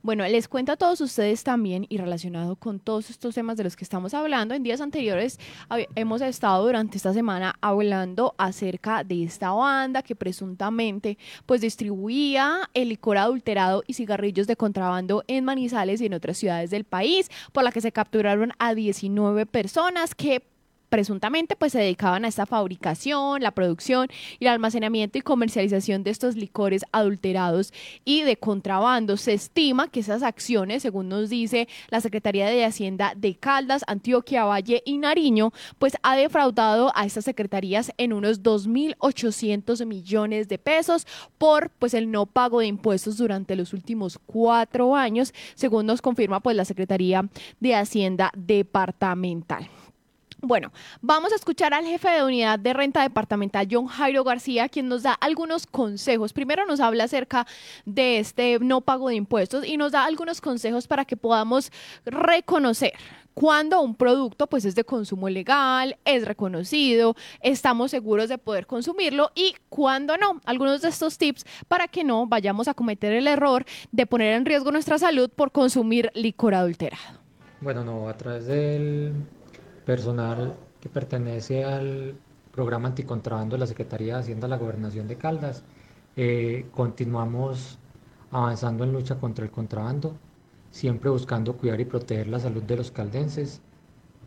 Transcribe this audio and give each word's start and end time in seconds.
Bueno, 0.00 0.26
les 0.26 0.48
cuento 0.48 0.72
a 0.72 0.76
todos 0.76 1.00
ustedes 1.00 1.44
también 1.44 1.86
y 1.88 1.98
relacionado 1.98 2.56
con 2.56 2.80
todos 2.80 3.10
estos 3.10 3.34
temas 3.34 3.56
de 3.56 3.64
los 3.64 3.76
que 3.76 3.84
estamos 3.84 4.14
hablando, 4.14 4.54
en 4.54 4.62
días 4.62 4.80
anteriores 4.80 5.38
hemos 5.94 6.22
estado 6.22 6.64
durante 6.64 6.96
esta 6.96 7.12
semana 7.12 7.56
hablando 7.60 8.34
acerca 8.38 9.04
de 9.04 9.24
esta 9.24 9.50
banda 9.50 10.02
que 10.02 10.16
presuntamente 10.16 11.18
pues 11.44 11.60
distribuía 11.60 12.70
el 12.74 12.88
licor 12.88 13.18
adulterado 13.18 13.82
y 13.86 13.94
cigarrillos 13.94 14.46
de 14.46 14.56
contrabando 14.56 15.24
en 15.26 15.44
Manizales 15.44 16.00
y 16.00 16.06
en 16.06 16.14
otras 16.14 16.38
ciudades 16.38 16.70
del 16.70 16.84
país, 16.84 17.30
por 17.52 17.64
la 17.64 17.72
que 17.72 17.80
se 17.80 17.92
capturaron 17.92 18.52
a 18.58 18.74
19 18.74 19.46
personas 19.46 20.14
que 20.14 20.42
presuntamente 20.92 21.56
pues 21.56 21.72
se 21.72 21.78
dedicaban 21.78 22.26
a 22.26 22.28
esta 22.28 22.44
fabricación, 22.44 23.40
la 23.40 23.52
producción 23.52 24.08
y 24.38 24.44
el 24.44 24.50
almacenamiento 24.50 25.16
y 25.16 25.22
comercialización 25.22 26.04
de 26.04 26.10
estos 26.10 26.36
licores 26.36 26.84
adulterados 26.92 27.72
y 28.04 28.20
de 28.20 28.36
contrabando. 28.36 29.16
Se 29.16 29.32
estima 29.32 29.88
que 29.88 30.00
esas 30.00 30.22
acciones, 30.22 30.82
según 30.82 31.08
nos 31.08 31.30
dice 31.30 31.66
la 31.88 32.02
Secretaría 32.02 32.46
de 32.46 32.66
Hacienda 32.66 33.14
de 33.16 33.34
Caldas, 33.34 33.84
Antioquia, 33.86 34.44
Valle 34.44 34.82
y 34.84 34.98
Nariño, 34.98 35.54
pues 35.78 35.94
ha 36.02 36.14
defraudado 36.14 36.92
a 36.94 37.06
estas 37.06 37.24
secretarías 37.24 37.90
en 37.96 38.12
unos 38.12 38.42
2.800 38.42 39.86
millones 39.86 40.46
de 40.48 40.58
pesos 40.58 41.06
por 41.38 41.70
pues 41.70 41.94
el 41.94 42.10
no 42.10 42.26
pago 42.26 42.60
de 42.60 42.66
impuestos 42.66 43.16
durante 43.16 43.56
los 43.56 43.72
últimos 43.72 44.18
cuatro 44.26 44.94
años, 44.94 45.32
según 45.54 45.86
nos 45.86 46.02
confirma 46.02 46.40
pues 46.40 46.54
la 46.54 46.66
Secretaría 46.66 47.26
de 47.60 47.74
Hacienda 47.76 48.30
Departamental. 48.36 49.70
Bueno, 50.44 50.72
vamos 51.00 51.30
a 51.30 51.36
escuchar 51.36 51.72
al 51.72 51.84
jefe 51.84 52.10
de 52.10 52.24
unidad 52.24 52.58
de 52.58 52.72
renta 52.72 53.02
departamental, 53.02 53.68
John 53.70 53.86
Jairo 53.86 54.24
García, 54.24 54.68
quien 54.68 54.88
nos 54.88 55.04
da 55.04 55.12
algunos 55.12 55.68
consejos. 55.68 56.32
Primero 56.32 56.66
nos 56.66 56.80
habla 56.80 57.04
acerca 57.04 57.46
de 57.84 58.18
este 58.18 58.58
no 58.58 58.80
pago 58.80 59.08
de 59.08 59.14
impuestos 59.14 59.64
y 59.64 59.76
nos 59.76 59.92
da 59.92 60.04
algunos 60.04 60.40
consejos 60.40 60.88
para 60.88 61.04
que 61.04 61.16
podamos 61.16 61.70
reconocer 62.04 62.94
cuando 63.34 63.80
un 63.82 63.94
producto 63.94 64.48
pues 64.48 64.64
es 64.64 64.74
de 64.74 64.82
consumo 64.82 65.28
legal, 65.28 65.96
es 66.04 66.24
reconocido, 66.26 67.14
estamos 67.40 67.92
seguros 67.92 68.28
de 68.28 68.36
poder 68.36 68.66
consumirlo 68.66 69.30
y 69.36 69.54
cuando 69.68 70.16
no. 70.16 70.40
Algunos 70.44 70.82
de 70.82 70.88
estos 70.88 71.18
tips 71.18 71.44
para 71.68 71.86
que 71.86 72.02
no 72.02 72.26
vayamos 72.26 72.66
a 72.66 72.74
cometer 72.74 73.12
el 73.12 73.28
error 73.28 73.64
de 73.92 74.06
poner 74.06 74.34
en 74.34 74.44
riesgo 74.44 74.72
nuestra 74.72 74.98
salud 74.98 75.30
por 75.30 75.52
consumir 75.52 76.10
licor 76.14 76.56
adulterado. 76.56 77.20
Bueno, 77.60 77.84
no, 77.84 78.08
a 78.08 78.16
través 78.16 78.46
del 78.46 79.14
personal 79.84 80.56
que 80.80 80.88
pertenece 80.88 81.64
al 81.64 82.14
programa 82.52 82.88
anticontrabando 82.88 83.56
de 83.56 83.60
la 83.60 83.66
Secretaría 83.66 84.14
de 84.14 84.20
Hacienda 84.20 84.46
de 84.46 84.50
la 84.50 84.58
Gobernación 84.58 85.08
de 85.08 85.16
Caldas. 85.16 85.64
Eh, 86.16 86.66
continuamos 86.72 87.78
avanzando 88.30 88.84
en 88.84 88.92
lucha 88.92 89.18
contra 89.18 89.44
el 89.44 89.50
contrabando, 89.50 90.16
siempre 90.70 91.10
buscando 91.10 91.56
cuidar 91.56 91.80
y 91.80 91.84
proteger 91.84 92.28
la 92.28 92.40
salud 92.40 92.62
de 92.62 92.76
los 92.76 92.90
caldenses 92.90 93.60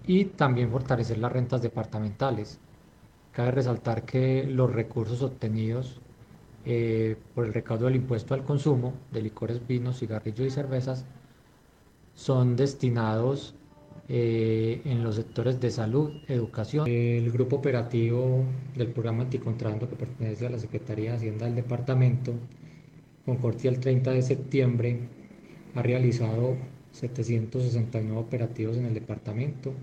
y 0.07 0.25
también 0.25 0.71
fortalecer 0.71 1.17
las 1.17 1.31
rentas 1.31 1.61
departamentales. 1.61 2.59
Cabe 3.31 3.51
resaltar 3.51 4.03
que 4.03 4.45
los 4.45 4.71
recursos 4.71 5.21
obtenidos 5.21 5.99
eh, 6.65 7.17
por 7.35 7.45
el 7.45 7.53
recaudo 7.53 7.85
del 7.85 7.95
impuesto 7.95 8.33
al 8.33 8.43
consumo 8.43 8.93
de 9.11 9.21
licores, 9.21 9.65
vinos, 9.67 9.99
cigarrillos 9.99 10.47
y 10.47 10.49
cervezas 10.49 11.05
son 12.15 12.55
destinados 12.55 13.55
eh, 14.07 14.81
en 14.85 15.03
los 15.03 15.15
sectores 15.15 15.59
de 15.59 15.71
salud, 15.71 16.11
educación. 16.27 16.87
El 16.87 17.31
grupo 17.31 17.55
operativo 17.55 18.43
del 18.75 18.89
programa 18.89 19.23
anticontrabando 19.23 19.89
que 19.89 19.95
pertenece 19.95 20.45
a 20.45 20.51
la 20.51 20.59
Secretaría 20.59 21.09
de 21.11 21.17
Hacienda 21.17 21.45
del 21.45 21.55
Departamento, 21.55 22.33
con 23.25 23.37
corte 23.37 23.67
al 23.67 23.79
30 23.79 24.11
de 24.11 24.21
septiembre, 24.21 24.99
ha 25.73 25.81
realizado 25.81 26.55
769 26.91 28.19
operativos 28.19 28.77
en 28.77 28.85
el 28.85 28.93
departamento, 28.93 29.73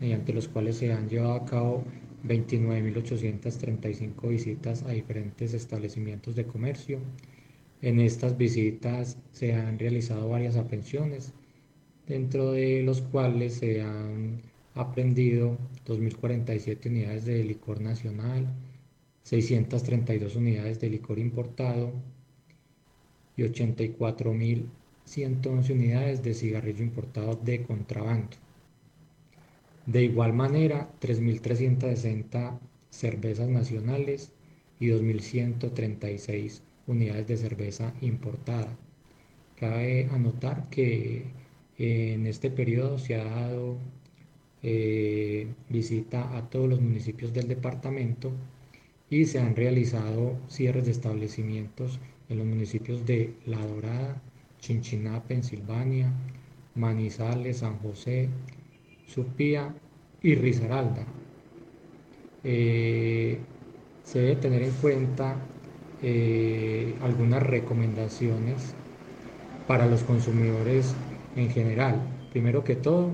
mediante 0.00 0.34
los 0.34 0.48
cuales 0.48 0.76
se 0.76 0.92
han 0.92 1.08
llevado 1.08 1.32
a 1.32 1.46
cabo 1.46 1.82
29.835 2.24 4.28
visitas 4.28 4.82
a 4.82 4.90
diferentes 4.90 5.54
establecimientos 5.54 6.36
de 6.36 6.44
comercio. 6.44 6.98
En 7.80 8.00
estas 8.00 8.36
visitas 8.36 9.16
se 9.32 9.54
han 9.54 9.78
realizado 9.78 10.28
varias 10.28 10.56
aprehensiones, 10.56 11.32
dentro 12.06 12.52
de 12.52 12.82
los 12.82 13.02
cuales 13.02 13.54
se 13.54 13.82
han 13.82 14.42
aprendido 14.74 15.58
2.047 15.86 16.86
unidades 16.86 17.24
de 17.24 17.44
licor 17.44 17.80
nacional, 17.80 18.46
632 19.22 20.36
unidades 20.36 20.80
de 20.80 20.90
licor 20.90 21.18
importado 21.18 21.92
y 23.36 23.42
84.111 23.42 25.70
unidades 25.70 26.22
de 26.22 26.34
cigarrillo 26.34 26.82
importado 26.82 27.36
de 27.36 27.62
contrabando. 27.62 28.36
De 29.86 30.02
igual 30.04 30.32
manera, 30.32 30.90
3.360 31.00 32.58
cervezas 32.90 33.48
nacionales 33.48 34.32
y 34.78 34.88
2.136 34.88 36.60
unidades 36.86 37.26
de 37.26 37.36
cerveza 37.36 37.92
importada. 38.00 38.76
Cabe 39.56 40.08
anotar 40.12 40.68
que 40.70 41.24
en 41.82 42.26
este 42.26 42.50
periodo 42.50 42.98
se 42.98 43.16
ha 43.16 43.24
dado 43.24 43.76
eh, 44.62 45.48
visita 45.68 46.36
a 46.36 46.48
todos 46.48 46.68
los 46.68 46.80
municipios 46.80 47.32
del 47.32 47.48
departamento 47.48 48.32
y 49.10 49.26
se 49.26 49.40
han 49.40 49.56
realizado 49.56 50.38
cierres 50.48 50.84
de 50.86 50.92
establecimientos 50.92 52.00
en 52.28 52.38
los 52.38 52.46
municipios 52.46 53.04
de 53.04 53.34
La 53.46 53.66
Dorada, 53.66 54.22
Chinchiná, 54.60 55.24
Pensilvania, 55.24 56.12
Manizales, 56.74 57.58
San 57.58 57.78
José, 57.78 58.28
Supía 59.06 59.74
y 60.22 60.34
Risaralda. 60.36 61.06
Eh, 62.44 63.46
se 64.04 64.20
debe 64.20 64.36
tener 64.36 64.62
en 64.62 64.72
cuenta 64.74 65.36
eh, 66.00 66.98
algunas 67.00 67.42
recomendaciones 67.42 68.76
para 69.66 69.86
los 69.86 70.04
consumidores 70.04 70.96
en 71.36 71.50
general. 71.50 72.00
Primero 72.32 72.64
que 72.64 72.76
todo, 72.76 73.10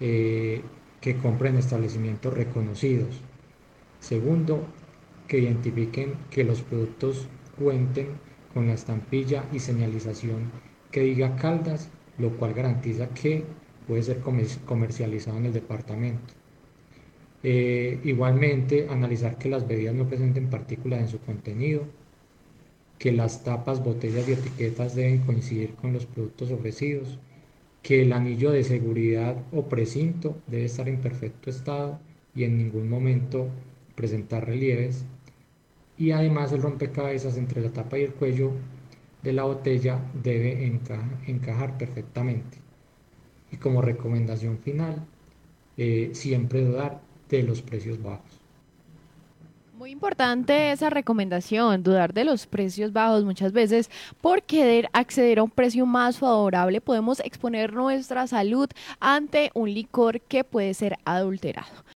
eh, 0.00 0.62
que 1.00 1.16
compren 1.16 1.56
establecimientos 1.56 2.32
reconocidos. 2.34 3.20
Segundo, 4.00 4.66
que 5.28 5.38
identifiquen 5.38 6.14
que 6.30 6.44
los 6.44 6.62
productos 6.62 7.28
cuenten 7.58 8.08
con 8.52 8.66
la 8.68 8.74
estampilla 8.74 9.44
y 9.52 9.58
señalización 9.58 10.50
que 10.90 11.00
diga 11.00 11.36
Caldas, 11.36 11.90
lo 12.18 12.36
cual 12.36 12.54
garantiza 12.54 13.08
que 13.10 13.44
puede 13.86 14.02
ser 14.02 14.20
comercializado 14.20 15.38
en 15.38 15.46
el 15.46 15.52
departamento. 15.52 16.34
Eh, 17.42 18.00
igualmente, 18.04 18.88
analizar 18.88 19.36
que 19.36 19.50
las 19.50 19.66
bebidas 19.68 19.94
no 19.94 20.08
presenten 20.08 20.48
partículas 20.48 21.00
en 21.00 21.08
su 21.08 21.20
contenido, 21.20 21.86
que 22.98 23.12
las 23.12 23.44
tapas, 23.44 23.84
botellas 23.84 24.28
y 24.28 24.32
etiquetas 24.32 24.94
deben 24.94 25.18
coincidir 25.26 25.74
con 25.74 25.92
los 25.92 26.06
productos 26.06 26.50
ofrecidos, 26.50 27.18
que 27.84 28.00
el 28.00 28.14
anillo 28.14 28.50
de 28.50 28.64
seguridad 28.64 29.36
o 29.52 29.68
precinto 29.68 30.38
debe 30.46 30.64
estar 30.64 30.88
en 30.88 31.02
perfecto 31.02 31.50
estado 31.50 32.00
y 32.34 32.44
en 32.44 32.56
ningún 32.56 32.88
momento 32.88 33.48
presentar 33.94 34.46
relieves 34.46 35.04
y 35.98 36.10
además 36.10 36.50
el 36.52 36.62
rompecabezas 36.62 37.36
entre 37.36 37.60
la 37.60 37.70
tapa 37.70 37.98
y 37.98 38.04
el 38.04 38.14
cuello 38.14 38.52
de 39.22 39.34
la 39.34 39.44
botella 39.44 40.00
debe 40.22 40.64
encajar 41.26 41.76
perfectamente. 41.76 42.58
Y 43.52 43.58
como 43.58 43.82
recomendación 43.82 44.58
final, 44.58 45.06
eh, 45.76 46.10
siempre 46.14 46.64
dudar 46.64 47.02
de 47.28 47.42
los 47.42 47.60
precios 47.60 48.02
bajos. 48.02 48.43
Muy 49.84 49.90
importante 49.90 50.72
esa 50.72 50.88
recomendación, 50.88 51.82
dudar 51.82 52.14
de 52.14 52.24
los 52.24 52.46
precios 52.46 52.94
bajos 52.94 53.22
muchas 53.22 53.52
veces 53.52 53.90
por 54.22 54.42
querer 54.42 54.88
acceder 54.94 55.38
a 55.38 55.42
un 55.42 55.50
precio 55.50 55.84
más 55.84 56.16
favorable 56.16 56.80
podemos 56.80 57.20
exponer 57.20 57.74
nuestra 57.74 58.26
salud 58.26 58.70
ante 58.98 59.50
un 59.52 59.74
licor 59.74 60.22
que 60.22 60.42
puede 60.42 60.72
ser 60.72 60.96
adulterado. 61.04 61.83